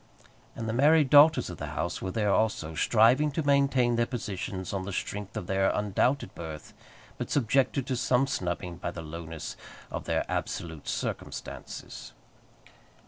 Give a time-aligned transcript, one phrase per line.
[0.55, 4.73] And the married daughters of the house were there also, striving to maintain their positions
[4.73, 6.73] on the strength of their undoubted birth,
[7.19, 9.55] but subjected to some snubbing by the lowness
[9.91, 12.13] of their absolute circumstances.